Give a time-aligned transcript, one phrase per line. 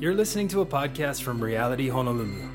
[0.00, 2.48] You're listening to a podcast from Reality Honolulu.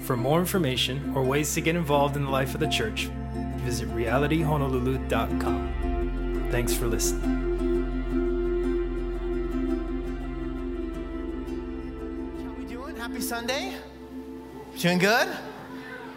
[0.00, 3.08] For more information or ways to get involved in the life of the church,
[3.58, 6.48] visit realityhonolulu.com.
[6.50, 7.30] Thanks for listening.
[12.44, 12.96] How we doing?
[12.96, 13.72] Happy Sunday?
[14.76, 15.28] Doing good?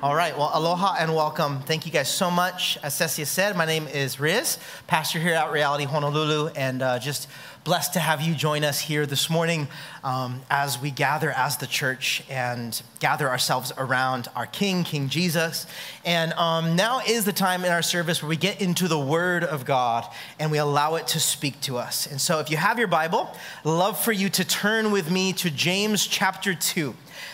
[0.03, 1.61] All right, well, aloha and welcome.
[1.61, 2.77] Thank you guys so much.
[2.83, 7.29] As Cecia said, my name is Riz, pastor here at Reality Honolulu, and uh, just
[7.63, 9.69] blessed to have you join us here this morning
[10.03, 15.65] um, as we gather as the church and gather ourselves around our King, King Jesus.
[16.03, 19.45] And um, now is the time in our service where we get into the Word
[19.45, 20.05] of God
[20.39, 22.05] and we allow it to speak to us.
[22.05, 23.33] And so if you have your Bible,
[23.63, 26.93] love for you to turn with me to James chapter 2.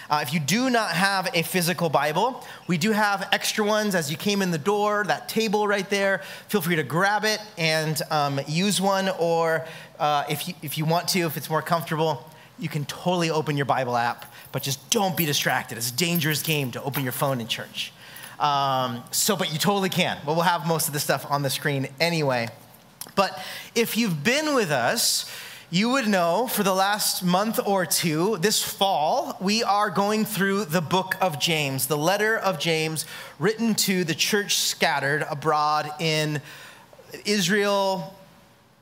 [0.09, 4.09] Uh, if you do not have a physical Bible, we do have extra ones as
[4.09, 6.21] you came in the door, that table right there.
[6.47, 9.65] Feel free to grab it and um, use one, or
[9.99, 13.57] uh, if, you, if you want to, if it's more comfortable, you can totally open
[13.57, 15.77] your Bible app, but just don't be distracted.
[15.77, 17.93] It's a dangerous game to open your phone in church.
[18.39, 20.17] Um, so, but you totally can.
[20.25, 22.47] But we'll have most of the stuff on the screen anyway.
[23.15, 23.37] But
[23.75, 25.29] if you've been with us,
[25.71, 30.65] you would know for the last month or two, this fall, we are going through
[30.65, 33.05] the book of James, the letter of James
[33.37, 36.41] written to the church scattered abroad in
[37.25, 38.15] Israel,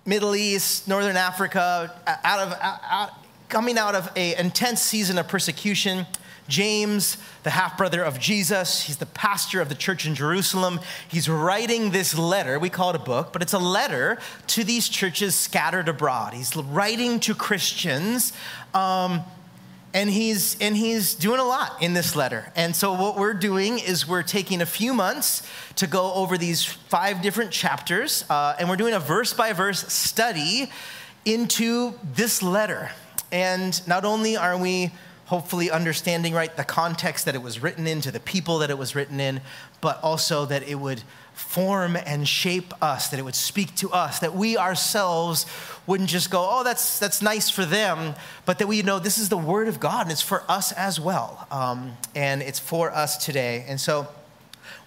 [0.07, 3.11] Middle East, Northern Africa, out of, out,
[3.49, 6.05] coming out of an intense season of persecution.
[6.47, 10.79] James, the half brother of Jesus, he's the pastor of the church in Jerusalem.
[11.09, 12.57] He's writing this letter.
[12.57, 16.33] We call it a book, but it's a letter to these churches scattered abroad.
[16.33, 18.31] He's writing to Christians.
[18.73, 19.23] Um,
[19.97, 22.51] and he's and he's doing a lot in this letter.
[22.55, 25.41] And so what we're doing is we're taking a few months
[25.77, 29.91] to go over these five different chapters uh, and we're doing a verse by verse
[29.91, 30.71] study
[31.25, 32.91] into this letter.
[33.31, 34.91] And not only are we
[35.25, 38.77] hopefully understanding right the context that it was written in to the people that it
[38.77, 39.41] was written in
[39.81, 41.01] but also that it would
[41.37, 45.45] form and shape us that it would speak to us that we ourselves
[45.85, 48.15] wouldn't just go oh that's that's nice for them
[48.45, 50.99] but that we know this is the word of god and it's for us as
[50.99, 53.65] well um, and it's for us today.
[53.67, 54.07] And so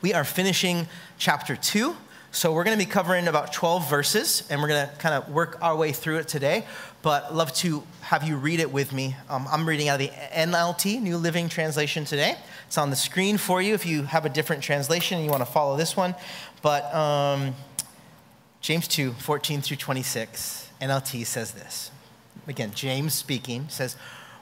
[0.02, 0.86] we are finishing
[1.18, 1.96] chapter 2
[2.32, 5.28] so we're going to be covering about 12 verses and we're going to kind of
[5.30, 6.64] work our way through it today
[7.02, 9.16] but love to have you read it with me.
[9.28, 12.36] Um, I'm reading out of the NLT, New Living Translation today.
[12.66, 15.44] It's on the screen for you if you have a different translation and you want
[15.44, 16.14] to follow this one.
[16.60, 17.54] But um,
[18.60, 21.90] James 2, 14 through 26, NLT says this.
[22.46, 23.96] Again, James speaking says,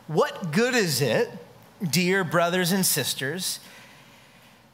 [0.08, 1.30] What good is it,
[1.88, 3.60] dear brothers and sisters,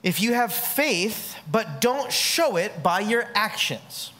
[0.03, 4.14] if you have faith but don't show it by your actions?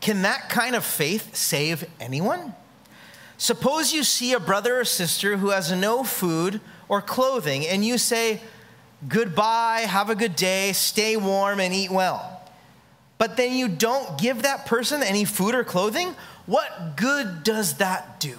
[0.00, 2.54] Can that kind of faith save anyone?
[3.36, 7.96] Suppose you see a brother or sister who has no food or clothing, and you
[7.98, 8.40] say,
[9.08, 12.42] Goodbye, have a good day, stay warm, and eat well.
[13.16, 16.14] But then you don't give that person any food or clothing?
[16.44, 18.38] What good does that do?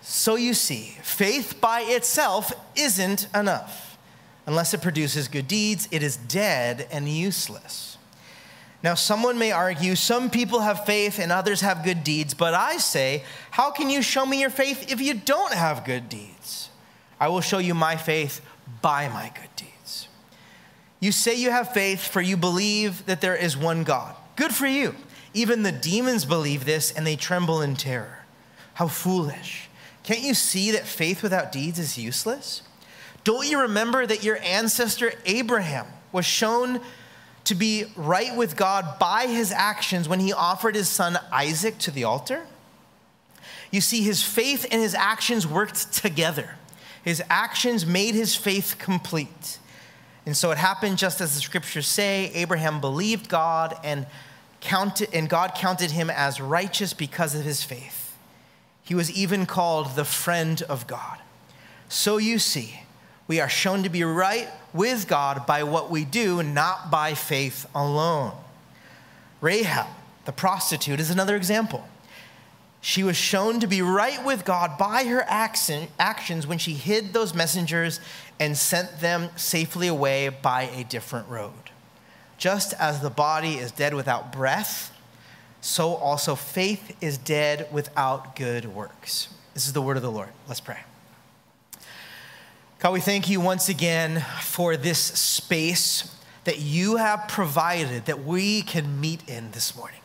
[0.00, 3.98] So you see, faith by itself isn't enough.
[4.46, 7.97] Unless it produces good deeds, it is dead and useless.
[8.82, 12.76] Now, someone may argue some people have faith and others have good deeds, but I
[12.76, 16.70] say, how can you show me your faith if you don't have good deeds?
[17.18, 18.40] I will show you my faith
[18.80, 20.08] by my good deeds.
[21.00, 24.14] You say you have faith, for you believe that there is one God.
[24.36, 24.94] Good for you.
[25.34, 28.24] Even the demons believe this and they tremble in terror.
[28.74, 29.68] How foolish.
[30.04, 32.62] Can't you see that faith without deeds is useless?
[33.24, 36.80] Don't you remember that your ancestor Abraham was shown
[37.48, 41.90] to be right with God by his actions when he offered his son Isaac to
[41.90, 42.46] the altar?
[43.70, 46.56] You see, his faith and his actions worked together.
[47.02, 49.58] His actions made his faith complete.
[50.26, 54.06] And so it happened just as the scriptures say Abraham believed God and,
[54.60, 58.14] counted, and God counted him as righteous because of his faith.
[58.82, 61.18] He was even called the friend of God.
[61.88, 62.82] So you see,
[63.26, 67.66] we are shown to be right with God by what we do, not by faith
[67.74, 68.32] alone.
[69.40, 69.86] Rahab,
[70.24, 71.86] the prostitute, is another example.
[72.80, 77.34] She was shown to be right with God by her actions when she hid those
[77.34, 78.00] messengers
[78.38, 81.52] and sent them safely away by a different road.
[82.36, 84.94] Just as the body is dead without breath,
[85.60, 89.28] so also faith is dead without good works.
[89.54, 90.28] This is the word of the Lord.
[90.46, 90.78] Let's pray.
[92.80, 96.14] God, we thank you once again for this space
[96.44, 99.98] that you have provided that we can meet in this morning.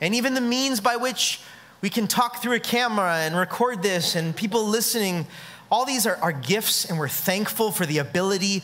[0.00, 1.38] And even the means by which
[1.82, 5.26] We can talk through a camera and record this, and people listening.
[5.68, 8.62] All these are, gifts, and we're thankful for the ability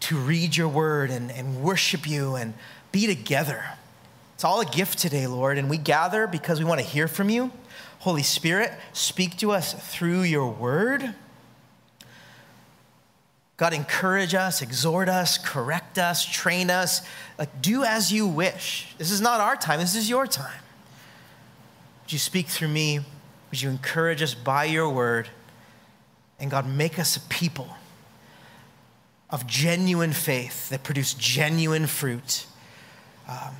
[0.00, 2.54] to read your word and, and worship you and
[2.92, 3.64] be together.
[4.34, 7.28] It's all a gift today, Lord, and we gather because we want to hear from
[7.28, 7.50] you.
[8.00, 11.12] Holy Spirit, speak to us through your word.
[13.58, 17.02] God, encourage us, exhort us, correct us, train us.
[17.38, 18.94] Like, do as you wish.
[18.98, 20.62] This is not our time, this is your time.
[22.04, 23.00] Would you speak through me?
[23.50, 25.28] Would you encourage us by your word?
[26.38, 27.68] And God, make us a people
[29.28, 32.46] of genuine faith that produce genuine fruit
[33.28, 33.56] um,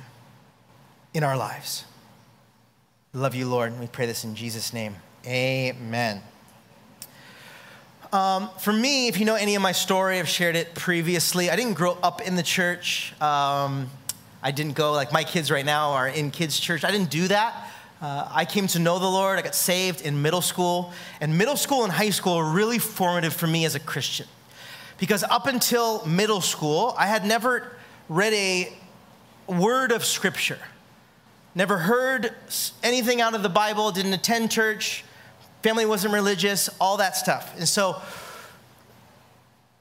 [1.13, 1.83] in our lives.
[3.11, 3.77] Love you, Lord.
[3.79, 4.95] We pray this in Jesus' name.
[5.25, 6.21] Amen.
[8.11, 11.51] Um, for me, if you know any of my story, I've shared it previously.
[11.51, 13.13] I didn't grow up in the church.
[13.21, 13.87] Um,
[14.41, 16.83] I didn't go, like my kids right now are in kids' church.
[16.83, 17.69] I didn't do that.
[18.01, 19.37] Uh, I came to know the Lord.
[19.37, 20.91] I got saved in middle school.
[21.21, 24.25] And middle school and high school were really formative for me as a Christian.
[24.97, 27.77] Because up until middle school, I had never
[28.07, 28.73] read a
[29.45, 30.59] word of scripture,
[31.53, 32.33] never heard
[32.81, 35.03] anything out of the Bible, didn't attend church,
[35.61, 37.53] family wasn't religious, all that stuff.
[37.57, 38.01] And so,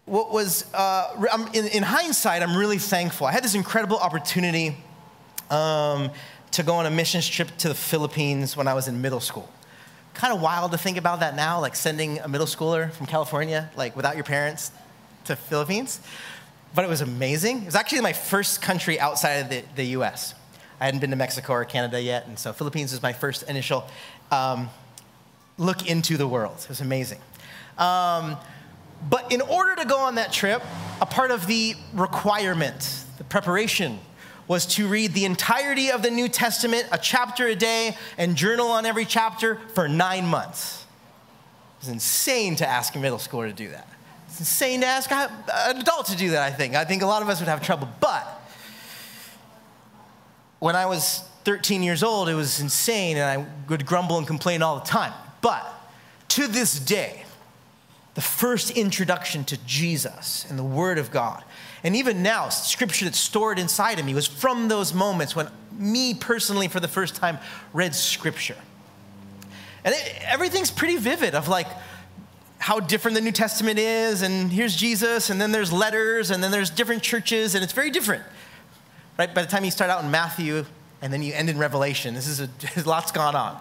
[0.06, 3.26] what was, uh, in, in, hindsight, I'm really thankful.
[3.26, 4.74] I had this incredible opportunity
[5.50, 6.10] um,
[6.52, 9.50] to go on a missions trip to the Philippines when I was in middle school.
[10.14, 13.70] Kind of wild to think about that now, like sending a middle schooler from California,
[13.76, 14.72] like without your parents,
[15.26, 16.00] to Philippines.
[16.74, 17.58] But it was amazing.
[17.62, 20.34] It was actually my first country outside of the, the US.
[20.80, 23.86] I hadn't been to Mexico or Canada yet, and so Philippines was my first initial
[24.30, 24.70] um,
[25.58, 26.56] look into the world.
[26.62, 27.18] It was amazing.
[27.76, 28.36] Um,
[29.08, 30.62] but in order to go on that trip,
[31.00, 33.98] a part of the requirement, the preparation,
[34.48, 38.68] was to read the entirety of the New Testament, a chapter a day, and journal
[38.68, 40.86] on every chapter for nine months.
[41.76, 43.86] It was insane to ask a middle schooler to do that.
[44.26, 45.30] It's insane to ask an
[45.76, 46.74] adult to do that, I think.
[46.74, 47.88] I think a lot of us would have trouble.
[48.00, 48.26] But
[50.58, 54.62] when I was 13 years old, it was insane, and I would grumble and complain
[54.62, 55.12] all the time.
[55.40, 55.66] But
[56.28, 57.24] to this day,
[58.14, 61.44] the first introduction to Jesus and the Word of God,
[61.84, 66.14] and even now, scripture that's stored inside of me was from those moments when me
[66.14, 67.38] personally, for the first time,
[67.72, 68.56] read scripture.
[69.84, 71.68] And it, everything's pretty vivid of like
[72.58, 76.50] how different the New Testament is, and here's Jesus, and then there's letters, and then
[76.50, 78.24] there's different churches, and it's very different.
[79.16, 79.32] Right?
[79.32, 80.64] By the time you start out in Matthew
[81.00, 82.48] and then you end in Revelation, this is a,
[82.86, 83.60] lots gone on.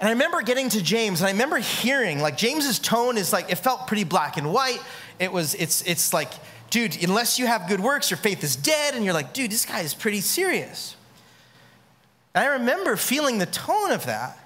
[0.00, 3.50] And I remember getting to James, and I remember hearing, like, James's tone is like,
[3.50, 4.80] it felt pretty black and white.
[5.18, 6.30] It was, it's, it's like,
[6.70, 8.94] dude, unless you have good works, your faith is dead.
[8.94, 10.94] And you're like, dude, this guy is pretty serious.
[12.32, 14.38] And I remember feeling the tone of that,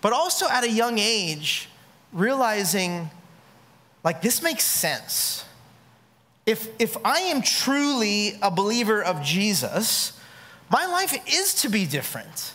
[0.00, 1.68] but also at a young age,
[2.12, 3.08] realizing,
[4.02, 5.44] like, this makes sense.
[6.46, 10.18] If, if I am truly a believer of Jesus,
[10.68, 12.54] my life is to be different.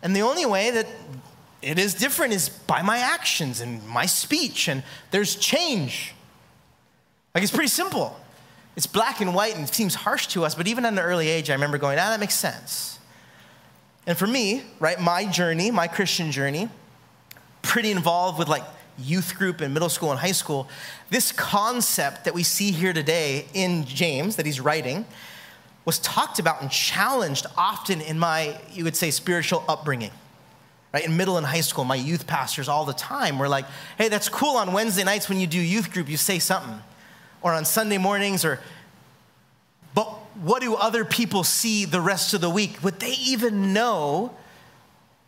[0.00, 0.86] And the only way that
[1.60, 6.14] it is different is by my actions and my speech, and there's change.
[7.34, 8.18] Like it's pretty simple.
[8.76, 11.28] It's black and white and it seems harsh to us, but even at an early
[11.28, 13.00] age, I remember going, ah, that makes sense.
[14.06, 16.68] And for me, right, my journey, my Christian journey,
[17.60, 18.62] pretty involved with like
[18.96, 20.68] youth group in middle school and high school,
[21.10, 25.04] this concept that we see here today in James that he's writing
[25.84, 30.12] was talked about and challenged often in my, you would say, spiritual upbringing
[30.92, 31.04] right?
[31.04, 33.66] In middle and high school, my youth pastors all the time were like,
[33.96, 36.80] hey, that's cool on Wednesday nights when you do youth group, you say something.
[37.42, 38.60] Or on Sunday mornings, or,
[39.94, 42.82] but what do other people see the rest of the week?
[42.82, 44.34] Would they even know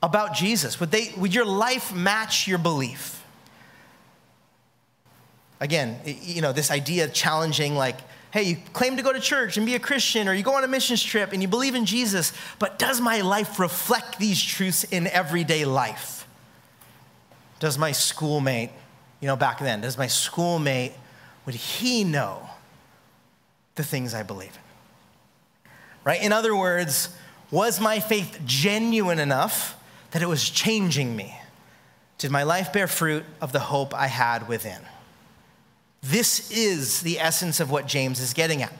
[0.02, 0.80] about Jesus?
[0.80, 3.22] Would, they, would your life match your belief?
[5.60, 7.98] Again, you know, this idea of challenging, like,
[8.30, 10.64] hey, you claim to go to church and be a Christian, or you go on
[10.64, 14.84] a missions trip and you believe in Jesus, but does my life reflect these truths
[14.84, 16.26] in everyday life?
[17.58, 18.70] Does my schoolmate,
[19.20, 20.92] you know, back then, does my schoolmate,
[21.44, 22.48] would he know
[23.74, 25.70] the things I believe in?
[26.04, 26.22] Right?
[26.22, 27.14] In other words,
[27.50, 29.76] was my faith genuine enough
[30.12, 31.36] that it was changing me?
[32.18, 34.80] Did my life bear fruit of the hope I had within?
[36.02, 38.72] This is the essence of what James is getting at.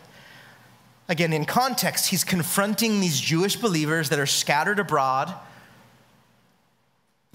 [1.09, 5.35] Again, in context, he's confronting these Jewish believers that are scattered abroad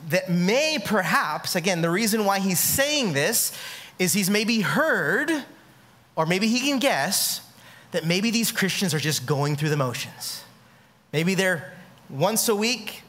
[0.10, 3.51] that may perhaps, again, the reason why he's saying this
[4.00, 5.32] is he's maybe heard,
[6.15, 7.42] or maybe he can guess,
[7.92, 10.44] that maybe these Christians are just going through the motions.
[11.12, 11.74] Maybe they're
[12.10, 13.04] once a week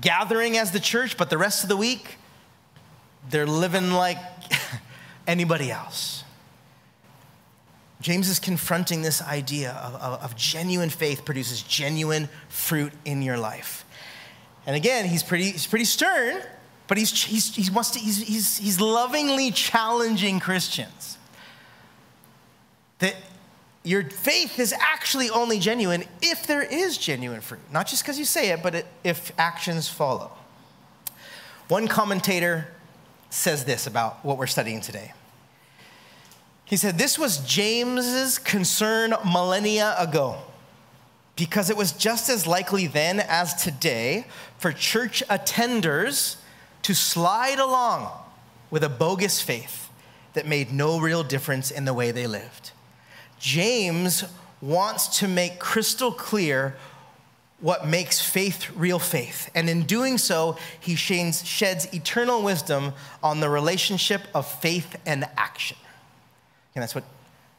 [0.00, 2.16] gathering as the church, but the rest of the week,
[3.30, 4.18] they're living like
[5.28, 6.24] anybody else.
[8.00, 13.36] James is confronting this idea of, of, of, genuine faith produces genuine fruit in your
[13.36, 13.84] life.
[14.66, 16.40] And again, he's pretty, he's pretty stern,
[16.86, 21.18] but he's, he's, he wants to, he's, he's, he's lovingly challenging Christians.
[23.00, 23.16] That
[23.82, 27.60] your faith is actually only genuine if there is genuine fruit.
[27.72, 30.30] Not just because you say it, but it, if actions follow.
[31.68, 32.68] One commentator
[33.30, 35.12] says this about what we're studying today.
[36.68, 40.36] He said, This was James's concern millennia ago,
[41.34, 44.26] because it was just as likely then as today
[44.58, 46.36] for church attenders
[46.82, 48.10] to slide along
[48.70, 49.88] with a bogus faith
[50.34, 52.72] that made no real difference in the way they lived.
[53.38, 54.24] James
[54.60, 56.76] wants to make crystal clear
[57.60, 59.50] what makes faith real faith.
[59.54, 65.78] And in doing so, he sheds, eternal wisdom on the relationship of faith and action.
[66.78, 67.04] And that's what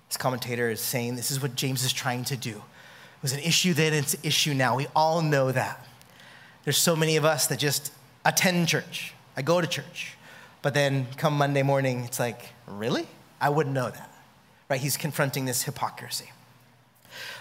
[0.07, 1.15] this commentator is saying.
[1.15, 2.51] This is what James is trying to do.
[2.51, 4.75] It was an issue then, it's an issue now.
[4.75, 5.85] We all know that.
[6.63, 7.91] There's so many of us that just
[8.25, 9.13] attend church.
[9.35, 10.15] I go to church.
[10.61, 13.07] But then come Monday morning, it's like, really?
[13.39, 14.09] I wouldn't know that
[14.69, 14.79] right?
[14.79, 16.31] He's confronting this hypocrisy.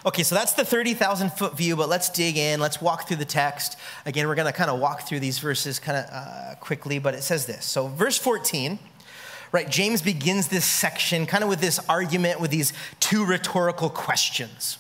[0.06, 2.58] Okay, so that's the 30,000 foot view, but let's dig in.
[2.58, 3.76] Let's walk through the text.
[4.06, 7.14] Again, we're going to kind of walk through these verses kind of uh, quickly, but
[7.14, 7.66] it says this.
[7.66, 8.78] So, verse 14,
[9.52, 9.68] right?
[9.68, 14.78] James begins this section kind of with this argument with these two rhetorical questions,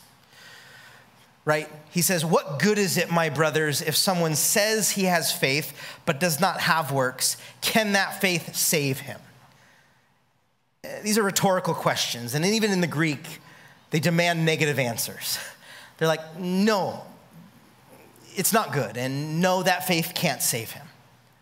[1.44, 1.68] right?
[1.90, 6.20] He says, What good is it, my brothers, if someone says he has faith but
[6.20, 7.36] does not have works?
[7.60, 9.20] Can that faith save him?
[10.84, 12.34] Eh, these are rhetorical questions.
[12.34, 13.40] And even in the Greek,
[13.90, 15.38] they demand negative answers.
[15.98, 17.02] They're like, no,
[18.36, 18.96] it's not good.
[18.96, 20.86] And no, that faith can't save him.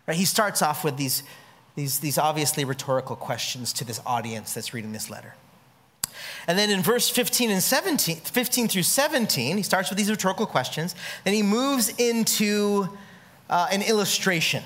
[0.06, 0.16] Right?
[0.16, 1.22] He starts off with these,
[1.76, 5.34] these, these obviously rhetorical questions to this audience that's reading this letter.
[6.48, 10.46] And then in verse 15 and 17, 15 through 17, he starts with these rhetorical
[10.46, 10.94] questions.
[11.24, 12.88] Then he moves into
[13.50, 14.62] uh, an illustration.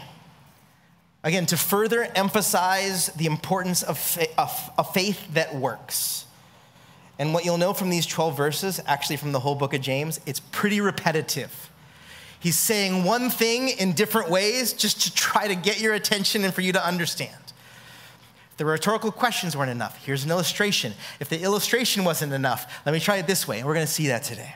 [1.25, 4.29] Again, to further emphasize the importance of, fa-
[4.95, 6.25] faith that works.
[7.19, 10.21] And what you'll know from these 12 verses, actually from the whole book of James,
[10.25, 11.70] it's pretty repetitive.
[12.41, 16.53] He's saying one thing in different ways just to try to get your attention and
[16.53, 17.37] for you to understand.
[18.57, 20.95] The rhetorical questions weren't enough, here's an illustration.
[21.21, 23.93] If the illustration wasn't enough, let me try it this way, and we're going to
[23.93, 24.55] see that today.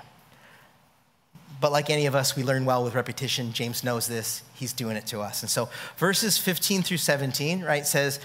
[1.60, 3.52] But like any of us, we learn well with repetition.
[3.54, 4.42] James knows this.
[4.54, 5.42] He's doing it to us.
[5.42, 8.20] And so verses 15 through 17, right, says,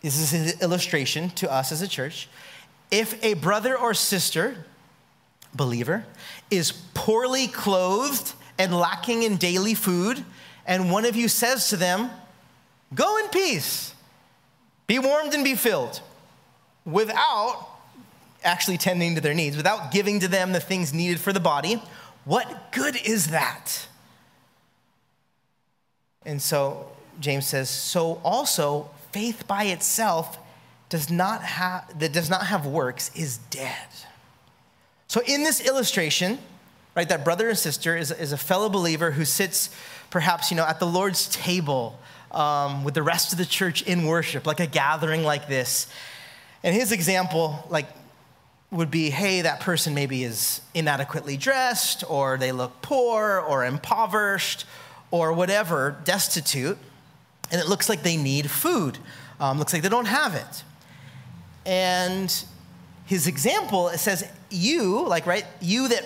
[0.00, 2.28] this is an illustration to us as a church.
[2.90, 4.64] If a brother or sister,
[5.54, 6.06] believer,
[6.50, 10.22] is poorly clothed and lacking in daily food,
[10.66, 12.10] and one of you says to them,
[12.94, 13.94] Go in peace,
[14.86, 16.02] be warmed and be filled,
[16.84, 17.66] without
[18.44, 21.80] actually tending to their needs, without giving to them the things needed for the body,
[22.26, 23.86] what good is that?
[26.26, 26.86] And so
[27.18, 30.38] James says, so also faith by itself
[30.90, 33.88] does not have that does not have works is dead.
[35.06, 36.38] So in this illustration,
[36.94, 39.70] right, that brother and sister is, is a fellow believer who sits
[40.10, 41.98] perhaps, you know, at the Lord's table
[42.32, 45.86] um, with the rest of the church in worship, like a gathering like this.
[46.62, 47.86] And his example, like
[48.70, 54.64] would be hey, that person maybe is inadequately dressed, or they look poor, or impoverished,
[55.10, 56.78] or whatever, destitute,
[57.50, 58.98] and it looks like they need food.
[59.40, 60.64] Um, looks like they don't have it.
[61.66, 62.44] And
[63.06, 66.04] his example, it says, you, like, right, you that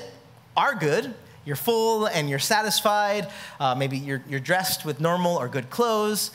[0.56, 3.28] are good, you're full and you're satisfied,
[3.60, 6.30] uh, maybe you're, you're dressed with normal or good clothes.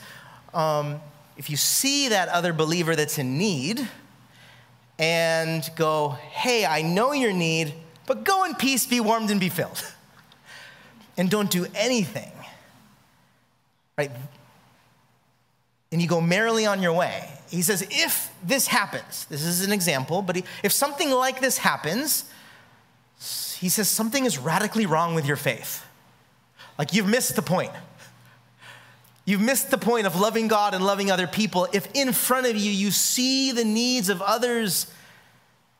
[0.54, 1.00] Um,
[1.36, 3.88] if you see that other believer that's in need,
[5.00, 7.72] and go, hey, I know your need,
[8.06, 9.82] but go in peace, be warmed, and be filled.
[11.16, 12.30] and don't do anything.
[13.96, 14.10] Right?
[15.90, 17.30] And you go merrily on your way.
[17.48, 22.30] He says, if this happens, this is an example, but if something like this happens,
[23.60, 25.84] he says something is radically wrong with your faith.
[26.78, 27.72] Like you've missed the point.
[29.26, 32.56] You've missed the point of loving God and loving other people if in front of
[32.56, 34.90] you you see the needs of others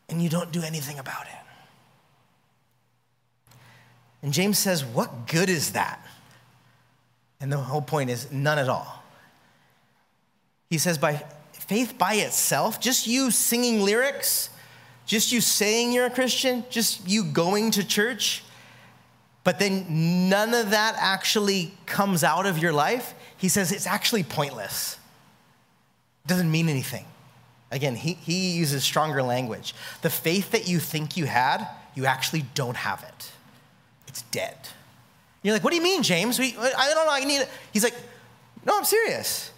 [0.09, 1.31] and you don't do anything about it.
[4.21, 6.05] And James says, What good is that?
[7.39, 9.03] And the whole point is none at all.
[10.69, 14.51] He says, By faith by itself, just you singing lyrics,
[15.11, 18.45] just you saying you're a Christian, just you going to church,
[19.43, 24.23] but then none of that actually comes out of your life, he says it's actually
[24.23, 24.97] pointless.
[26.23, 27.03] It doesn't mean anything.
[27.71, 29.75] Again, he, he uses stronger language.
[30.01, 33.31] The faith that you think you had, you actually don't have it.
[34.07, 34.55] It's dead.
[35.43, 36.39] You're like, what do you mean, James?
[36.39, 37.49] We, I don't know, I need it.
[37.73, 37.95] He's like,
[38.65, 39.50] no, I'm serious.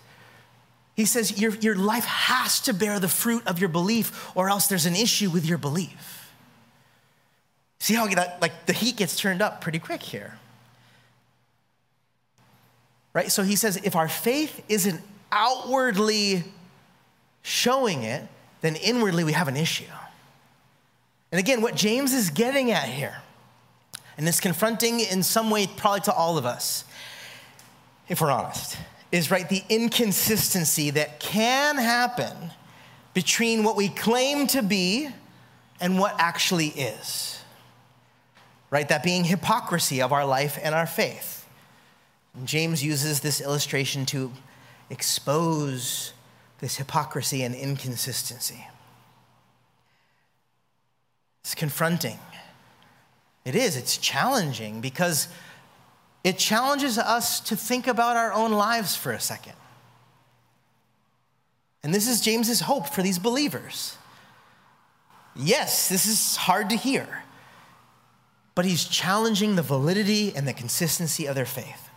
[0.96, 4.68] He says, your, your life has to bear the fruit of your belief, or else
[4.68, 6.32] there's an issue with your belief.
[7.80, 10.38] See how that, like the heat gets turned up pretty quick here.
[13.14, 13.32] Right?
[13.32, 16.44] So he says, if our faith isn't outwardly
[17.42, 18.24] showing it,
[18.62, 19.84] then inwardly we have an issue.
[21.32, 23.18] And again, what James is getting at here,
[24.18, 26.86] and it's confronting in some way probably to all of us,
[28.08, 28.78] if we're honest,
[29.14, 32.36] is right the inconsistency that can happen
[33.14, 35.08] between what we claim to be
[35.80, 37.40] and what actually is.
[38.72, 38.90] Right?
[38.90, 41.48] That being hypocrisy of our life and our faith.
[42.34, 44.32] And James uses this illustration to
[44.90, 46.14] expose
[46.58, 48.66] this hypocrisy and inconsistency.
[51.44, 52.18] It's confronting.
[53.46, 55.28] It is, it's challenging because
[56.24, 59.54] it challenges us to think about our own lives for a second.
[61.84, 63.98] And this is James's hope for these believers.
[65.36, 67.24] Yes, this is hard to hear,
[68.56, 71.90] but he's challenging the validity and the consistency of their faith.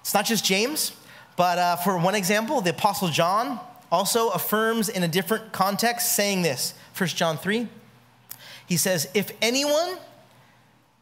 [0.00, 0.92] It's not just James,
[1.36, 6.42] but uh, for one example, the Apostle John also affirms in a different context, saying
[6.42, 7.68] this 1 John 3.
[8.66, 9.98] He says, If anyone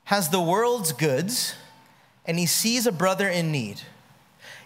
[0.04, 1.54] has the world's goods
[2.24, 3.80] and he sees a brother in need,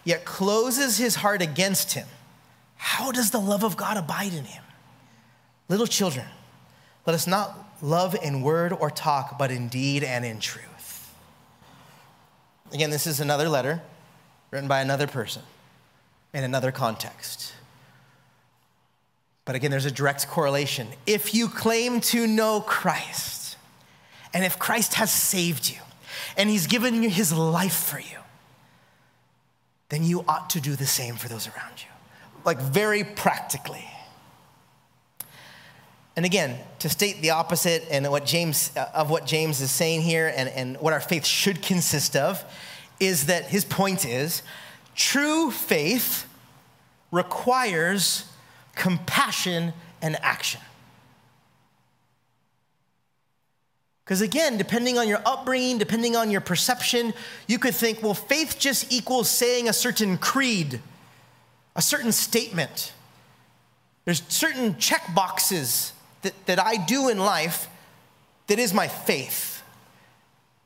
[0.03, 2.07] yet closes his heart against him,
[2.75, 4.63] how does the love of God abide in him?
[5.67, 6.27] Little children,
[7.05, 11.13] let us not love in word or talk, but in deed and in truth.
[12.71, 13.81] Again, this is another letter
[14.51, 15.41] written by another person
[16.33, 17.53] in another context.
[19.45, 20.87] But again, there's a direct correlation.
[21.05, 23.55] If you claim to know Christ,
[24.33, 25.79] and if Christ has saved you,
[26.35, 28.17] and he's given you his life for you,
[29.89, 31.89] then you ought to do the same for those around you.
[32.43, 33.85] Like, very practically.
[36.15, 40.01] And again, to state the opposite and what James, uh, of what James is saying
[40.01, 42.43] here and, and what our faith should consist of,
[42.99, 44.41] is that his point is
[44.95, 46.27] true faith
[47.11, 48.25] requires
[48.77, 50.61] compassion, and action.
[54.07, 57.13] Because again, depending on your upbringing, depending on your perception,
[57.45, 60.79] you could think, well, faith just equals saying a certain creed,
[61.75, 62.93] a certain statement.
[64.05, 65.91] There's certain check boxes
[66.21, 67.67] that, that I do in life
[68.47, 69.61] that is my faith.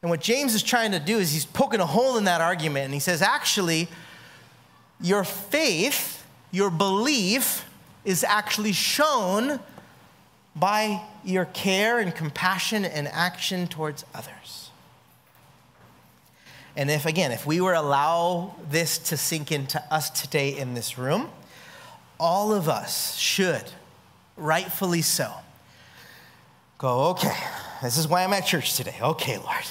[0.03, 2.85] And what James is trying to do is he's poking a hole in that argument,
[2.85, 3.87] and he says, actually,
[4.99, 7.67] your faith, your belief,
[8.05, 9.59] is actually shown
[10.55, 14.69] by your care and compassion and action towards others.
[16.75, 20.97] And if, again, if we were allow this to sink into us today in this
[20.97, 21.29] room,
[22.19, 23.63] all of us should,
[24.37, 25.31] rightfully so,
[26.77, 27.35] go, okay,
[27.81, 28.95] this is why I'm at church today.
[29.01, 29.65] Okay, Lord.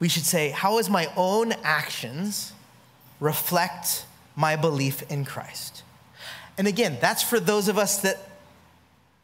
[0.00, 2.52] We should say, how does my own actions
[3.20, 5.82] reflect my belief in Christ?
[6.58, 8.18] And again, that's for those of us that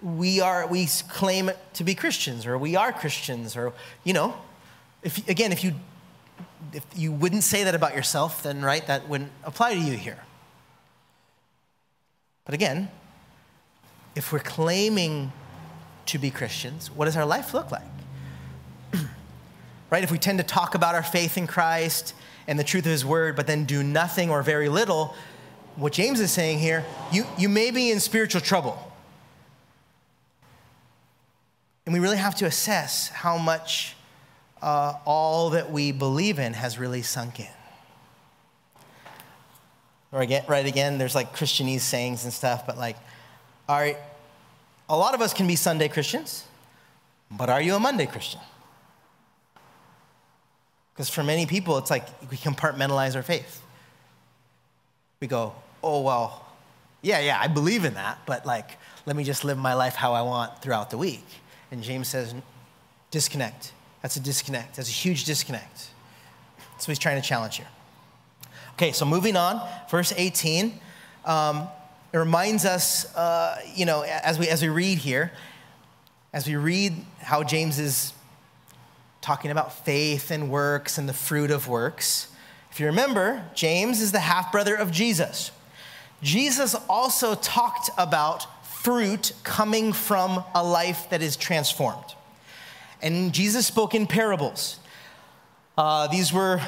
[0.03, 3.73] we are we claim to be Christians or we are Christians or
[4.05, 4.35] you know,
[5.03, 5.75] if again if you
[6.73, 10.19] if you wouldn't say that about yourself, then right, that wouldn't apply to you here.
[12.45, 12.91] But again,
[14.15, 15.33] if we're claiming
[16.07, 17.83] to be Christians, what does our life look like?
[19.91, 20.03] right?
[20.03, 22.15] If we tend to talk about our faith in Christ
[22.47, 25.15] and the truth of his word, but then do nothing or very little,
[25.77, 28.90] what James is saying here, you, you may be in spiritual trouble.
[31.91, 33.97] And we really have to assess how much
[34.63, 37.49] uh, all that we believe in has really sunk in.
[40.13, 42.97] Or again, right again, there's like Christianese sayings and stuff, but like,
[43.69, 43.91] are,
[44.89, 46.45] a lot of us can be Sunday Christians,
[47.29, 48.41] but are you a Monday Christian?
[50.95, 53.65] Because for many people, it's like we compartmentalize our faith
[55.19, 56.47] we go, oh, well,
[57.03, 60.13] yeah, yeah, I believe in that, but like, let me just live my life how
[60.13, 61.27] I want throughout the week.
[61.71, 62.35] And James says,
[63.11, 63.73] disconnect.
[64.03, 64.77] That's a disconnect.
[64.77, 65.89] That's a huge disconnect.
[66.73, 67.69] That's what he's trying to challenge here.
[68.75, 70.81] Okay, so moving on, verse 18.
[71.25, 71.69] Um,
[72.13, 75.33] it reminds us, uh, you know, as we, as we read here,
[76.33, 78.13] as we read how James is
[79.21, 82.29] talking about faith and works and the fruit of works.
[82.71, 85.51] If you remember, James is the half brother of Jesus.
[86.23, 88.47] Jesus also talked about
[88.83, 92.15] fruit coming from a life that is transformed.
[93.03, 94.79] And Jesus spoke in parables.
[95.77, 96.63] Uh, these were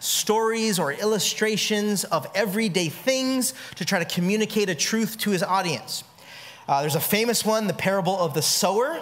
[0.00, 6.02] stories or illustrations of everyday things to try to communicate a truth to his audience.
[6.66, 9.00] Uh, there's a famous one, the parable of the sower.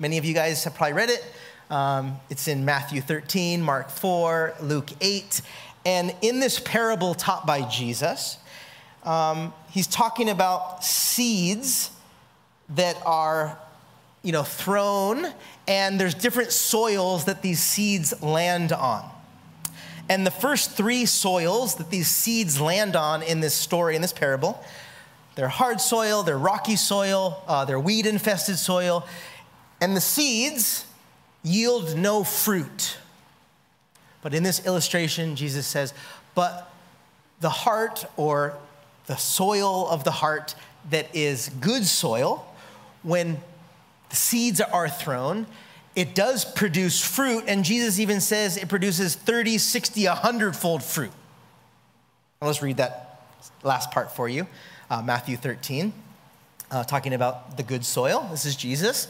[0.00, 1.24] Many of you guys have probably read it.
[1.70, 5.40] Um, it's in Matthew 13, Mark 4, Luke 8.
[5.86, 8.38] And in this parable taught by Jesus,
[9.04, 11.90] um, he's talking about seeds
[12.70, 13.58] that are
[14.22, 15.26] you know thrown
[15.66, 19.08] and there's different soils that these seeds land on.
[20.08, 24.12] And the first three soils that these seeds land on in this story in this
[24.12, 24.62] parable
[25.34, 29.06] they're hard soil they're rocky soil uh, they're weed infested soil
[29.80, 30.86] and the seeds
[31.42, 32.98] yield no fruit.
[34.22, 35.94] But in this illustration jesus says
[36.34, 36.72] but
[37.40, 38.56] the heart or
[39.06, 40.54] the soil of the heart
[40.90, 42.46] that is good soil,
[43.02, 43.40] when
[44.10, 45.46] the seeds are thrown,
[45.94, 47.44] it does produce fruit.
[47.46, 51.12] And Jesus even says it produces 30, 60, 100 fold fruit.
[52.40, 53.08] Well, let's read that
[53.62, 54.46] last part for you
[54.92, 55.90] uh, Matthew 13,
[56.70, 58.28] uh, talking about the good soil.
[58.30, 59.08] This is Jesus.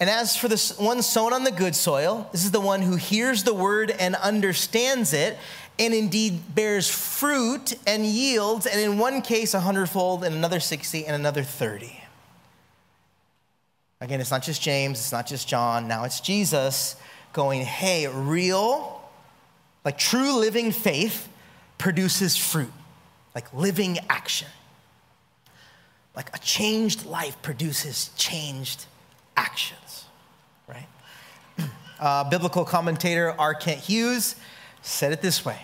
[0.00, 2.96] And as for the one sown on the good soil, this is the one who
[2.96, 5.38] hears the word and understands it
[5.78, 11.06] and indeed bears fruit and yields, and in one case, a hundredfold, and another 60,
[11.06, 12.00] and another 30.
[14.00, 16.96] Again, it's not just James, it's not just John, now it's Jesus
[17.32, 19.00] going, hey, real,
[19.84, 21.28] like true living faith
[21.78, 22.72] produces fruit,
[23.34, 24.48] like living action.
[26.14, 28.86] Like a changed life produces changed
[29.36, 30.04] actions,
[30.66, 30.86] right?
[32.00, 33.54] Uh, biblical commentator R.
[33.54, 34.36] Kent Hughes
[34.82, 35.58] said it this way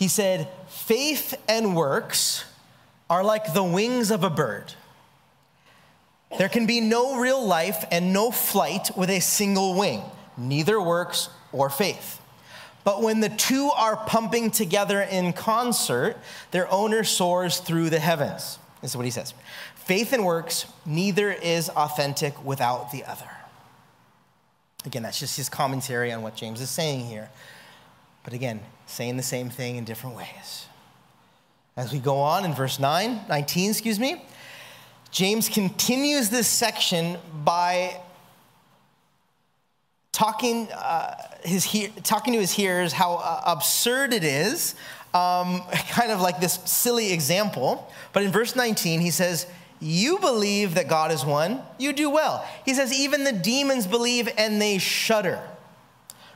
[0.00, 2.46] he said, Faith and works
[3.10, 4.72] are like the wings of a bird.
[6.38, 10.00] There can be no real life and no flight with a single wing,
[10.38, 12.18] neither works or faith.
[12.82, 16.16] But when the two are pumping together in concert,
[16.50, 18.58] their owner soars through the heavens.
[18.80, 19.34] This is what he says.
[19.74, 23.28] Faith and works, neither is authentic without the other.
[24.86, 27.28] Again, that's just his commentary on what James is saying here.
[28.24, 28.60] But again,
[28.90, 30.66] saying the same thing in different ways.
[31.76, 34.24] As we go on in verse 9, 19, excuse me,
[35.10, 37.96] James continues this section by
[40.12, 44.74] talking, uh, his he- talking to his hearers how uh, absurd it is,
[45.14, 47.90] um, kind of like this silly example.
[48.12, 49.46] But in verse 19, he says,
[49.78, 52.46] You believe that God is one, you do well.
[52.64, 55.40] He says, Even the demons believe and they shudder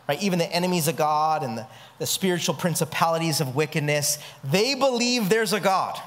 [0.09, 0.23] right?
[0.23, 1.67] Even the enemies of God and the,
[1.99, 6.01] the spiritual principalities of wickedness, they believe there's a God.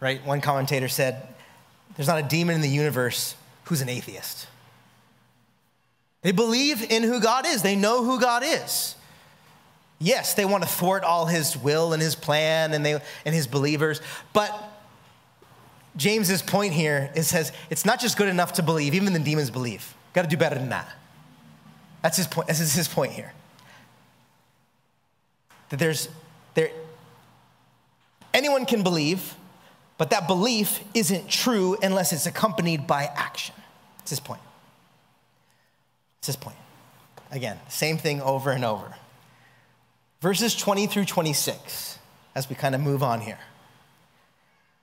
[0.00, 0.24] Right?
[0.24, 1.26] One commentator said,
[1.96, 4.46] There's not a demon in the universe who's an atheist.
[6.22, 8.94] They believe in who God is, they know who God is.
[9.98, 13.46] Yes, they want to thwart all his will and his plan and, they, and his
[13.46, 14.02] believers,
[14.34, 14.52] but
[15.96, 19.50] James's point here is says it's not just good enough to believe, even the demons
[19.50, 19.95] believe.
[20.16, 20.88] Got to do better than that.
[22.00, 22.48] That's his point.
[22.48, 23.34] This is his point here.
[25.68, 26.08] That there's
[26.54, 26.70] there
[28.32, 29.34] anyone can believe,
[29.98, 33.54] but that belief isn't true unless it's accompanied by action.
[33.98, 34.40] It's his point.
[36.20, 36.56] It's his point.
[37.30, 38.94] Again, same thing over and over.
[40.22, 41.98] Verses 20 through 26,
[42.34, 43.40] as we kind of move on here,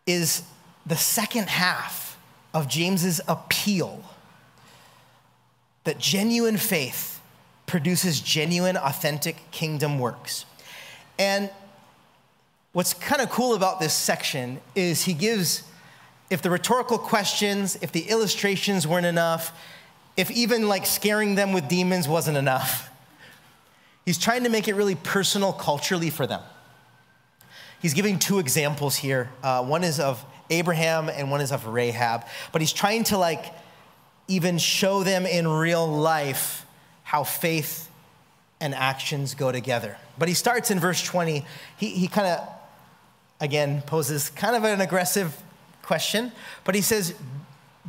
[0.05, 0.43] is
[0.85, 2.19] the second half
[2.53, 4.03] of James's appeal
[5.83, 7.21] that genuine faith
[7.65, 10.45] produces genuine, authentic kingdom works.
[11.17, 11.49] And
[12.71, 15.63] what's kind of cool about this section is he gives,
[16.29, 19.57] if the rhetorical questions, if the illustrations weren't enough,
[20.17, 22.89] if even like scaring them with demons wasn't enough,
[24.05, 26.41] he's trying to make it really personal culturally for them.
[27.81, 29.29] He's giving two examples here.
[29.41, 33.45] Uh, one is of Abraham and one is of Rahab, but he's trying to like
[34.27, 36.65] even show them in real life
[37.03, 37.89] how faith
[38.59, 39.97] and actions go together.
[40.17, 41.45] But he starts in verse 20.
[41.77, 42.49] He, he kind of,
[43.41, 45.35] again, poses kind of an aggressive
[45.81, 46.31] question,
[46.63, 47.13] but he says,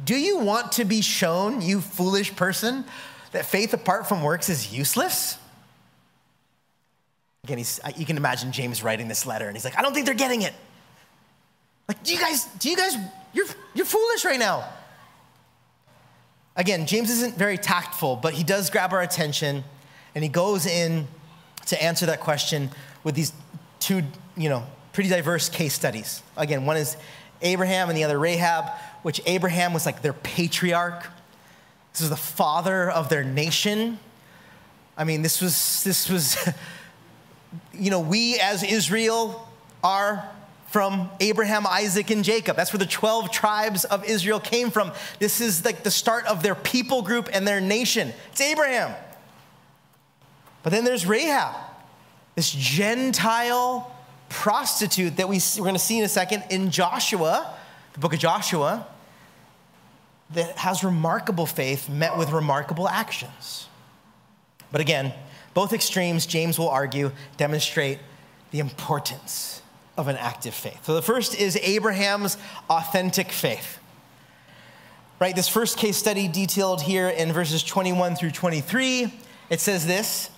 [0.04, 2.84] Do you want to be shown, you foolish person,
[3.32, 5.38] that faith apart from works is useless?
[7.44, 10.06] Again, he's, you can imagine James writing this letter, and he's like, I don't think
[10.06, 10.54] they're getting it.
[11.86, 12.96] Like, do you guys, do you guys,
[13.32, 14.68] you're, you're foolish right now.
[16.56, 19.64] Again, James isn't very tactful, but he does grab our attention
[20.14, 21.08] and he goes in
[21.66, 22.70] to answer that question
[23.02, 23.32] with these
[23.80, 24.02] two,
[24.36, 26.22] you know, pretty diverse case studies.
[26.36, 26.96] Again, one is
[27.42, 28.70] Abraham and the other Rahab,
[29.02, 31.06] which Abraham was like their patriarch.
[31.92, 33.98] This was the father of their nation.
[34.96, 36.36] I mean, this was, this was,
[37.72, 39.48] you know, we as Israel
[39.82, 40.28] are
[40.74, 42.56] from Abraham, Isaac, and Jacob.
[42.56, 44.90] That's where the 12 tribes of Israel came from.
[45.20, 48.12] This is like the start of their people group and their nation.
[48.32, 48.92] It's Abraham.
[50.64, 51.54] But then there's Rahab,
[52.34, 53.94] this Gentile
[54.28, 57.54] prostitute that we, we're going to see in a second in Joshua,
[57.92, 58.84] the book of Joshua,
[60.30, 63.68] that has remarkable faith met with remarkable actions.
[64.72, 65.12] But again,
[65.54, 68.00] both extremes, James will argue, demonstrate
[68.50, 69.60] the importance
[69.96, 70.84] of an active faith.
[70.84, 72.36] So the first is Abraham's
[72.68, 73.78] authentic faith.
[75.20, 79.14] Right, this first case study detailed here in verses 21 through 23,
[79.48, 80.28] it says this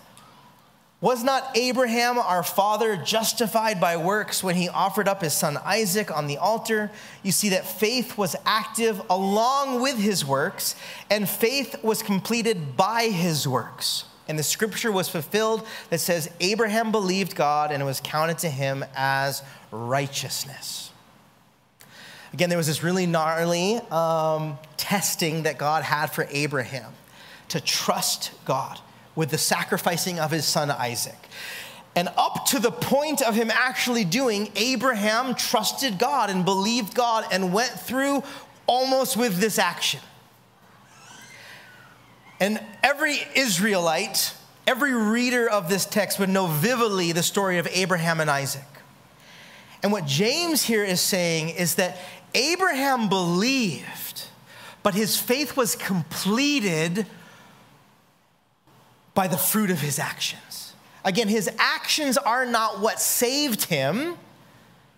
[1.00, 6.14] Was not Abraham our father justified by works when he offered up his son Isaac
[6.14, 6.90] on the altar?
[7.22, 10.76] You see that faith was active along with his works,
[11.10, 14.04] and faith was completed by his works.
[14.28, 18.48] And the scripture was fulfilled that says, Abraham believed God and it was counted to
[18.50, 20.90] him as righteousness.
[22.32, 26.92] Again, there was this really gnarly um, testing that God had for Abraham
[27.48, 28.80] to trust God
[29.14, 31.16] with the sacrificing of his son Isaac.
[31.94, 37.24] And up to the point of him actually doing, Abraham trusted God and believed God
[37.32, 38.22] and went through
[38.66, 40.00] almost with this action.
[42.40, 44.34] And every Israelite,
[44.66, 48.62] every reader of this text would know vividly the story of Abraham and Isaac.
[49.82, 51.98] And what James here is saying is that
[52.34, 54.24] Abraham believed,
[54.82, 57.06] but his faith was completed
[59.14, 60.74] by the fruit of his actions.
[61.04, 64.16] Again, his actions are not what saved him.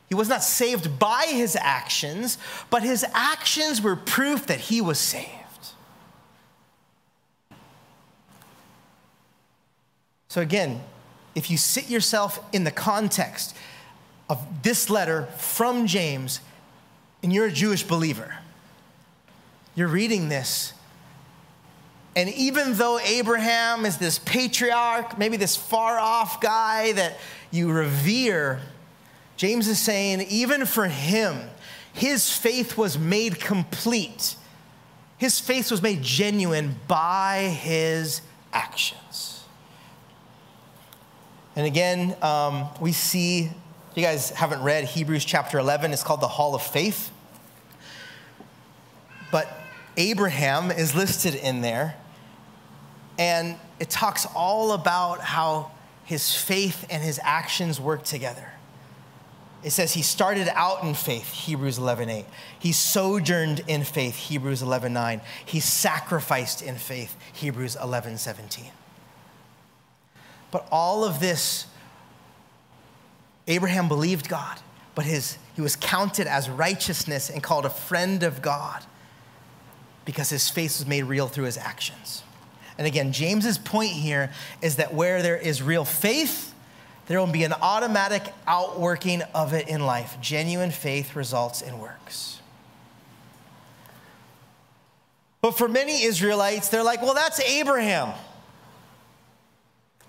[0.09, 2.38] He was not saved by his actions,
[2.70, 5.38] but his actions were proof that he was saved.
[10.28, 10.82] So, again,
[11.34, 13.56] if you sit yourself in the context
[14.28, 16.40] of this letter from James
[17.22, 18.36] and you're a Jewish believer,
[19.74, 20.74] you're reading this.
[22.14, 27.16] And even though Abraham is this patriarch, maybe this far off guy that
[27.50, 28.60] you revere,
[29.36, 31.38] James is saying, even for him,
[31.92, 34.34] his faith was made complete.
[35.16, 38.20] His faith was made genuine by his
[38.52, 39.38] actions.
[41.58, 43.50] And again, um, we see,
[43.96, 47.10] you guys haven't read Hebrews chapter 11, it's called the Hall of Faith.
[49.32, 49.50] But
[49.96, 51.96] Abraham is listed in there,
[53.18, 55.72] and it talks all about how
[56.04, 58.52] his faith and his actions work together.
[59.64, 62.26] It says he started out in faith, Hebrews 11:8.
[62.56, 65.20] He sojourned in faith, Hebrews 11:9.
[65.44, 68.70] He sacrificed in faith, Hebrews 11:17.
[70.50, 71.66] But all of this,
[73.46, 74.58] Abraham believed God,
[74.94, 78.84] but his, he was counted as righteousness and called a friend of God
[80.04, 82.22] because his faith was made real through his actions.
[82.78, 84.32] And again, James's point here
[84.62, 86.54] is that where there is real faith,
[87.08, 90.16] there will be an automatic outworking of it in life.
[90.20, 92.40] Genuine faith results in works.
[95.40, 98.12] But for many Israelites, they're like, well, that's Abraham.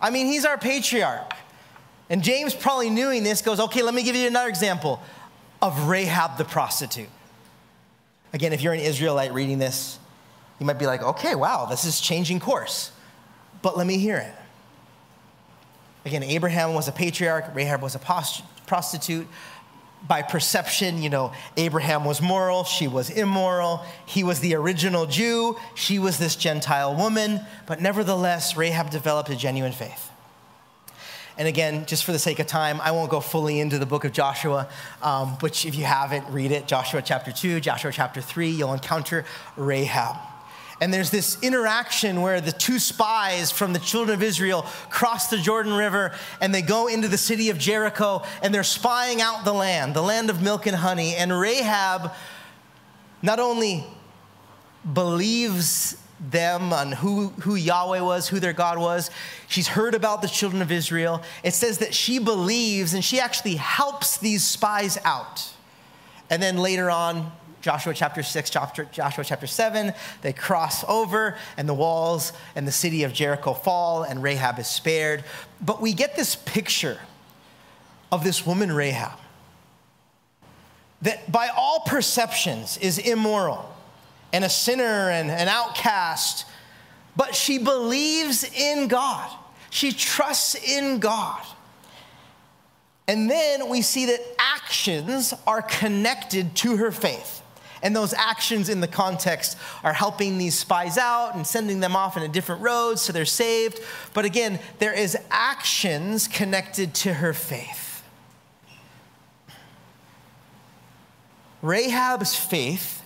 [0.01, 1.33] I mean, he's our patriarch.
[2.09, 5.01] And James, probably knowing this, goes, okay, let me give you another example
[5.62, 7.09] of Rahab the prostitute.
[8.33, 9.99] Again, if you're an Israelite reading this,
[10.59, 12.91] you might be like, okay, wow, this is changing course.
[13.62, 14.33] But let me hear it.
[16.05, 17.99] Again, Abraham was a patriarch, Rahab was a
[18.65, 19.27] prostitute.
[20.07, 23.83] By perception, you know, Abraham was moral, she was immoral.
[24.05, 27.41] He was the original Jew, she was this Gentile woman.
[27.67, 30.09] But nevertheless, Rahab developed a genuine faith.
[31.38, 34.03] And again, just for the sake of time, I won't go fully into the book
[34.03, 34.67] of Joshua,
[35.01, 36.67] um, which if you haven't, read it.
[36.67, 39.23] Joshua chapter 2, Joshua chapter 3, you'll encounter
[39.55, 40.17] Rahab.
[40.82, 45.38] And there's this interaction where the two spies from the children of Israel cross the
[45.38, 49.54] Jordan River and they go into the city of Jericho and they're spying out the
[49.54, 51.15] land, the land of milk and honey.
[51.15, 52.13] And Rahab
[53.22, 53.86] not only
[54.94, 59.10] believes them on who, who Yahweh was, who their God was.
[59.48, 61.22] She's heard about the children of Israel.
[61.44, 65.54] It says that she believes and she actually helps these spies out.
[66.30, 69.93] And then later on, Joshua chapter 6, chapter, Joshua chapter 7.
[70.22, 74.67] They cross over, and the walls and the city of Jericho fall, and Rahab is
[74.67, 75.24] spared.
[75.62, 77.00] But we get this picture
[78.12, 79.19] of this woman, Rahab,
[81.02, 83.76] that by all perceptions is immoral
[84.32, 86.45] and a sinner and an outcast,
[87.15, 89.30] but she believes in God.
[89.69, 91.41] She trusts in God.
[93.08, 97.38] And then we see that actions are connected to her faith.
[97.82, 102.18] And those actions in the context are helping these spies out and sending them off
[102.18, 103.80] in a different road so they're saved.
[104.13, 108.04] But again, there is actions connected to her faith.
[111.62, 113.04] Rahab's faith,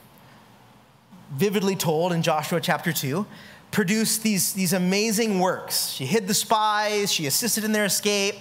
[1.32, 3.26] vividly told in Joshua chapter 2,
[3.72, 5.90] produced these, these amazing works.
[5.90, 8.36] She hid the spies, she assisted in their escape.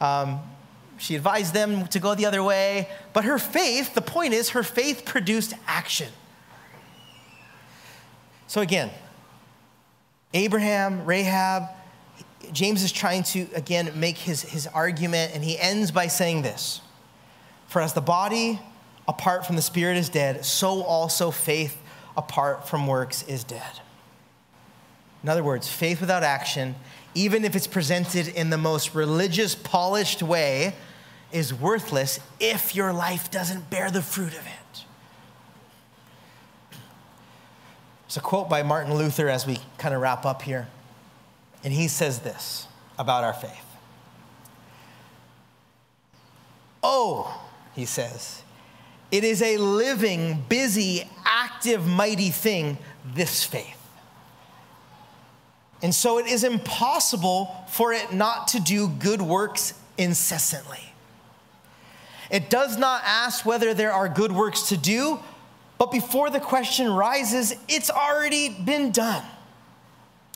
[0.00, 0.40] Um,
[1.04, 2.88] she advised them to go the other way.
[3.12, 6.08] But her faith, the point is, her faith produced action.
[8.46, 8.90] So again,
[10.32, 11.64] Abraham, Rahab,
[12.52, 16.80] James is trying to, again, make his, his argument, and he ends by saying this
[17.66, 18.58] For as the body
[19.06, 21.82] apart from the spirit is dead, so also faith
[22.16, 23.80] apart from works is dead.
[25.22, 26.76] In other words, faith without action,
[27.14, 30.74] even if it's presented in the most religious, polished way,
[31.34, 34.84] is worthless if your life doesn't bear the fruit of it.
[38.06, 40.68] There's a quote by Martin Luther as we kind of wrap up here,
[41.64, 42.68] and he says this
[42.98, 43.50] about our faith.
[46.82, 47.44] Oh,
[47.74, 48.42] he says,
[49.10, 53.80] it is a living, busy, active, mighty thing, this faith.
[55.82, 60.93] And so it is impossible for it not to do good works incessantly.
[62.30, 65.20] It does not ask whether there are good works to do,
[65.78, 69.24] but before the question rises, it's already been done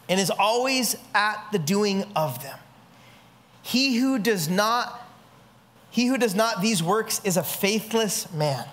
[0.08, 2.58] and is always at the doing of them.
[3.62, 5.04] He who does not
[5.90, 8.66] he who does not these works is a faithless man.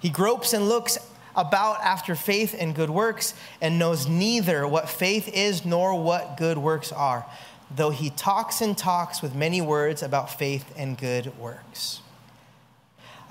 [0.00, 0.98] He gropes and looks
[1.36, 6.56] about after faith and good works and knows neither what faith is nor what good
[6.56, 7.26] works are,
[7.74, 12.00] though he talks and talks with many words about faith and good works.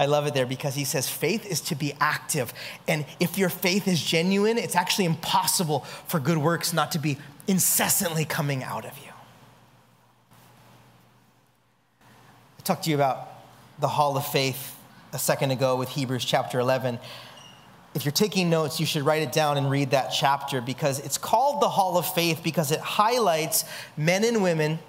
[0.03, 2.53] I love it there because he says faith is to be active.
[2.89, 7.17] And if your faith is genuine, it's actually impossible for good works not to be
[7.47, 9.11] incessantly coming out of you.
[12.59, 13.29] I talked to you about
[13.79, 14.75] the hall of faith
[15.13, 16.99] a second ago with Hebrews chapter 11.
[17.95, 21.17] If you're taking notes, you should write it down and read that chapter because it's
[21.17, 23.63] called the hall of faith because it highlights
[23.95, 24.79] men and women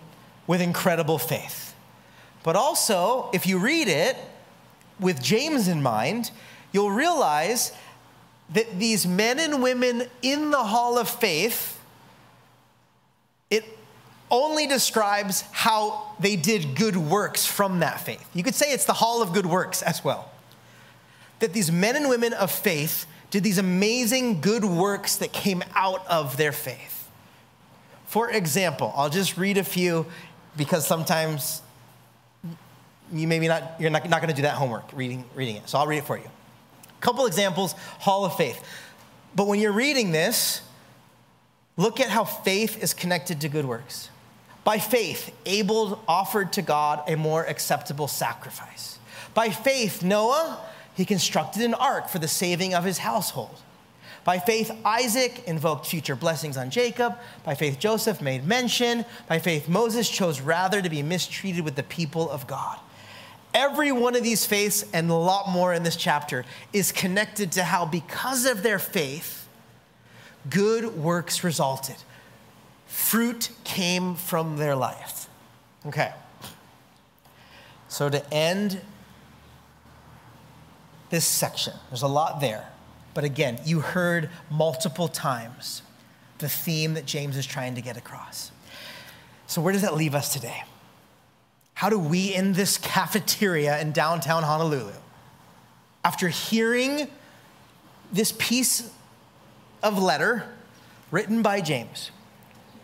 [0.48, 1.72] with incredible faith.
[2.42, 4.16] But also, if you read it,
[5.00, 6.30] with James in mind,
[6.72, 7.72] you'll realize
[8.52, 11.80] that these men and women in the hall of faith,
[13.50, 13.64] it
[14.30, 18.28] only describes how they did good works from that faith.
[18.34, 20.30] You could say it's the hall of good works as well.
[21.40, 26.06] That these men and women of faith did these amazing good works that came out
[26.06, 27.08] of their faith.
[28.06, 30.06] For example, I'll just read a few
[30.56, 31.62] because sometimes
[33.12, 35.68] you maybe not, you're not, not going to do that homework reading, reading it.
[35.68, 36.24] So I'll read it for you.
[36.24, 38.62] A couple examples, Hall of Faith.
[39.34, 40.62] But when you're reading this,
[41.76, 44.10] look at how faith is connected to good works.
[44.62, 48.98] By faith, Abel offered to God a more acceptable sacrifice.
[49.34, 50.58] By faith, Noah,
[50.94, 53.60] he constructed an ark for the saving of his household.
[54.24, 57.18] By faith, Isaac invoked future blessings on Jacob.
[57.44, 59.04] By faith, Joseph made mention.
[59.28, 62.78] By faith, Moses chose rather to be mistreated with the people of God.
[63.54, 67.62] Every one of these faiths, and a lot more in this chapter, is connected to
[67.62, 69.46] how, because of their faith,
[70.50, 71.96] good works resulted.
[72.86, 75.28] Fruit came from their life.
[75.86, 76.12] Okay.
[77.88, 78.80] So, to end
[81.10, 82.68] this section, there's a lot there.
[83.14, 85.82] But again, you heard multiple times
[86.38, 88.50] the theme that James is trying to get across.
[89.46, 90.64] So, where does that leave us today?
[91.74, 94.92] How do we in this cafeteria in downtown Honolulu,
[96.04, 97.08] after hearing
[98.12, 98.90] this piece
[99.82, 100.44] of letter
[101.10, 102.10] written by James,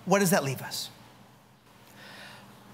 [0.04, 0.90] what does that leave us?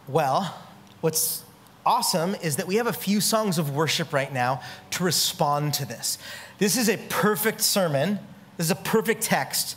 [0.09, 0.57] Well,
[1.01, 1.43] what's
[1.85, 4.62] awesome is that we have a few songs of worship right now
[4.93, 6.19] to respond to this.
[6.59, 8.19] This is a perfect sermon,
[8.57, 9.77] this is a perfect text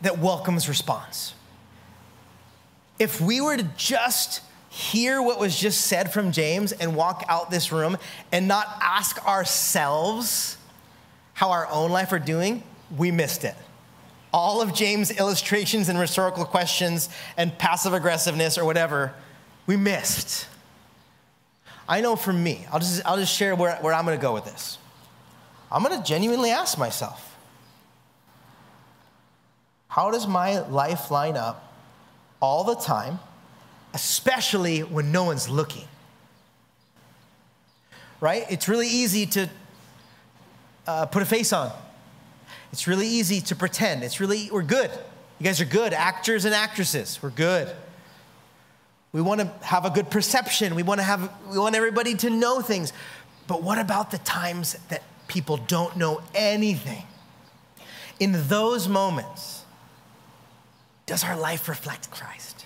[0.00, 1.34] that welcomes response.
[2.98, 4.40] If we were to just
[4.74, 7.96] hear what was just said from James and walk out this room
[8.32, 10.56] and not ask ourselves,
[11.34, 12.64] how our own life are doing,
[12.96, 13.54] we missed it.
[14.32, 19.14] All of James' illustrations and rhetorical questions and passive aggressiveness or whatever,
[19.68, 20.48] we missed.
[21.88, 24.44] I know for me, I'll just, I'll just share where, where I'm gonna go with
[24.44, 24.78] this.
[25.70, 27.36] I'm gonna genuinely ask myself
[29.86, 31.72] how does my life line up
[32.40, 33.20] all the time,
[33.94, 35.86] especially when no one's looking?
[38.20, 38.44] Right?
[38.50, 39.48] It's really easy to
[40.86, 41.70] uh, put a face on.
[42.72, 44.02] It's really easy to pretend.
[44.02, 44.90] It's really, we're good.
[45.38, 47.22] You guys are good, actors and actresses.
[47.22, 47.70] We're good.
[49.12, 50.74] We want to have a good perception.
[50.74, 52.92] We want to have, we want everybody to know things.
[53.46, 57.04] But what about the times that people don't know anything?
[58.18, 59.64] In those moments,
[61.06, 62.63] does our life reflect Christ?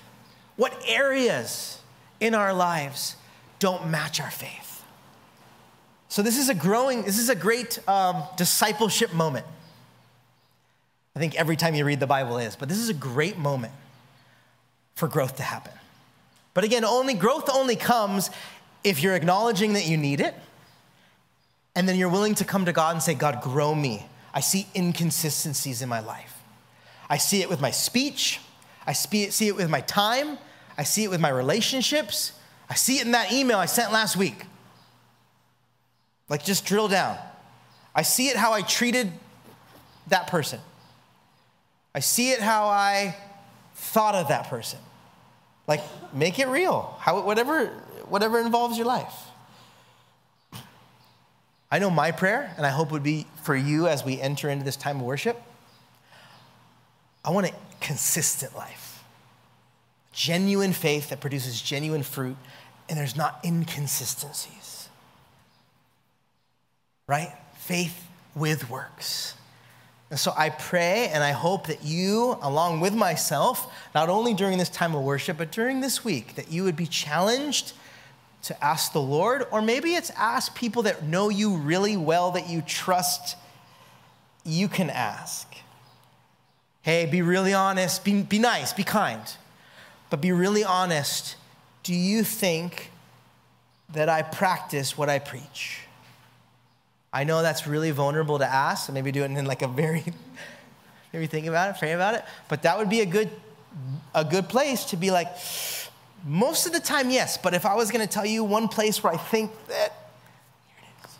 [0.59, 1.78] What areas
[2.18, 3.14] in our lives
[3.61, 4.82] don't match our faith?
[6.09, 9.46] So this is a growing, this is a great um, discipleship moment.
[11.14, 13.72] I think every time you read the Bible is, but this is a great moment
[14.96, 15.72] for growth to happen.
[16.54, 18.28] But again, only growth only comes
[18.82, 20.34] if you're acknowledging that you need it,
[21.76, 24.06] and then you're willing to come to God and say, God, grow me.
[24.34, 26.34] I see inconsistencies in my life.
[27.09, 28.40] I see it with my speech.
[28.88, 30.36] I see it with my time.
[30.79, 32.33] I see it with my relationships.
[32.70, 34.45] I see it in that email I sent last week.
[36.29, 37.18] Like, just drill down.
[37.95, 39.12] I see it how I treated
[40.07, 40.61] that person.
[41.95, 43.16] I see it how I
[43.74, 44.79] thought of that person.
[45.66, 45.81] Like,
[46.14, 46.97] make it real.
[47.01, 47.66] How, whatever,
[48.09, 49.12] whatever involves your life.
[51.70, 54.49] I know my prayer, and I hope it would be for you as we enter
[54.49, 55.41] into this time of worship.
[57.24, 58.78] I want a consistent life,
[60.18, 62.36] genuine faith that produces genuine fruit,
[62.88, 64.68] and there's not inconsistencies
[67.08, 67.32] right?
[67.56, 68.06] Faith
[68.36, 69.34] with works.
[70.10, 74.58] And so I pray and I hope that you, along with myself, not only during
[74.58, 77.72] this time of worship, but during this week, that you would be challenged
[78.42, 82.48] to ask the Lord, or maybe it's ask people that know you really well, that
[82.48, 83.36] you trust,
[84.44, 85.52] you can ask.
[86.82, 89.20] Hey, be really honest, be, be nice, be kind,
[90.11, 91.36] but be really honest.
[91.82, 92.90] Do you think
[93.90, 95.80] that I practice what I preach?
[97.12, 100.04] I know that's really vulnerable to ask, so maybe do it in like a very,
[101.12, 102.24] maybe think about it, pray about it.
[102.48, 103.30] But that would be a good,
[104.14, 105.28] a good place to be like,
[106.26, 107.38] most of the time, yes.
[107.38, 109.92] But if I was going to tell you one place where I think that,
[110.66, 111.16] here it is.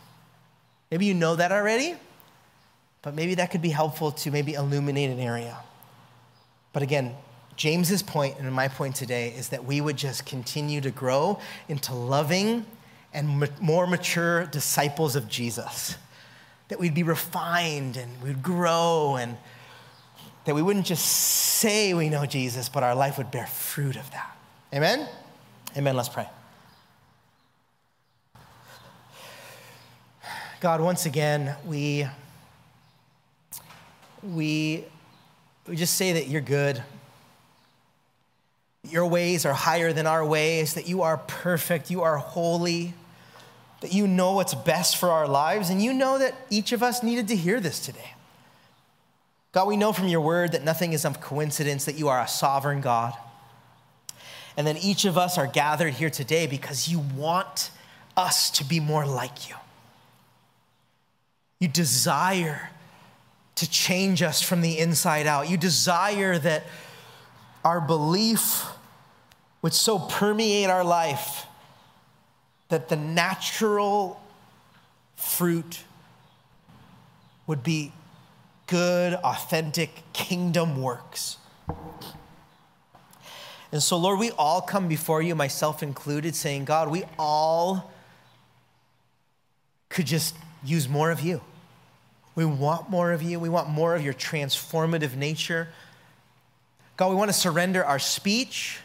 [0.91, 1.95] Maybe you know that already,
[3.01, 5.57] but maybe that could be helpful to maybe illuminate an area.
[6.73, 7.15] But again,
[7.59, 11.93] James's point and my point today is that we would just continue to grow into
[11.93, 12.65] loving
[13.13, 15.97] and more mature disciples of Jesus.
[16.69, 19.37] That we'd be refined and we'd grow and
[20.45, 24.09] that we wouldn't just say we know Jesus, but our life would bear fruit of
[24.13, 24.37] that.
[24.73, 25.09] Amen?
[25.77, 25.97] Amen.
[25.97, 26.29] Let's pray.
[30.61, 32.07] God, once again, we,
[34.23, 34.85] we,
[35.67, 36.85] we just say that you're good.
[38.91, 42.95] Your ways are higher than our ways, that you are perfect, you are holy
[43.81, 47.03] that you know what's best for our lives, and you know that each of us
[47.03, 48.15] needed to hear this today.
[49.53, 52.29] God, we know from your word that nothing is of coincidence, that you are a
[52.29, 53.15] sovereign God.
[54.57, 57.71] And that each of us are gathered here today because you want
[58.17, 59.55] us to be more like you.
[61.61, 62.71] You desire
[63.55, 65.49] to change us from the inside out.
[65.49, 66.65] You desire that
[67.65, 68.65] our belief
[69.63, 71.47] would so permeate our life
[72.69, 74.21] that the natural
[75.17, 75.83] fruit
[77.47, 77.93] would be
[78.67, 81.39] good, authentic kingdom works.
[83.73, 87.91] And so, Lord, we all come before you, myself included, saying, God, we all
[89.89, 90.35] could just
[90.65, 91.41] use more of you.
[92.35, 93.41] We want more of you.
[93.41, 95.69] We want more of your transformative nature.
[96.97, 98.79] God, we want to surrender our speech.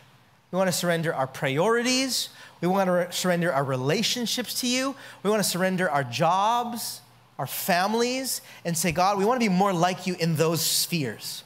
[0.53, 2.29] We want to surrender our priorities.
[2.61, 4.93] We want to surrender our relationships to you.
[5.23, 7.01] We want to surrender our jobs,
[7.39, 11.43] our families, and say, God, we want to be more like you in those spheres.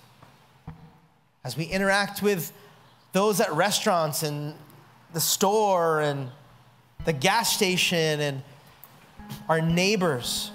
[1.45, 2.51] As we interact with
[3.13, 4.53] those at restaurants and
[5.13, 6.29] the store and
[7.05, 8.43] the gas station and
[9.47, 10.51] our neighbors,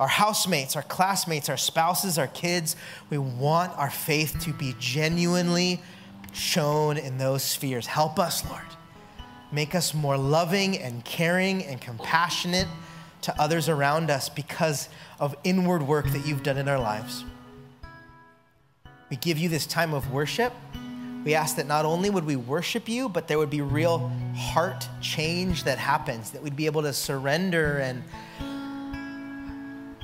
[0.00, 2.76] our housemates, our classmates, our spouses, our kids,
[3.10, 5.78] we want our faith to be genuinely
[6.32, 7.86] shown in those spheres.
[7.86, 8.62] Help us, Lord.
[9.52, 12.68] Make us more loving and caring and compassionate
[13.22, 14.88] to others around us because
[15.20, 17.24] of inward work that you've done in our lives.
[19.10, 20.52] We give you this time of worship.
[21.24, 24.88] We ask that not only would we worship you, but there would be real heart
[25.00, 28.02] change that happens, that we'd be able to surrender and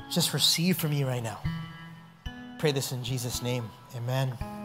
[0.09, 1.39] just receive from you right now.
[2.59, 3.69] Pray this in Jesus' name.
[3.95, 4.58] Amen.